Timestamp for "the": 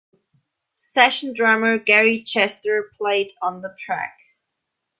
3.61-3.75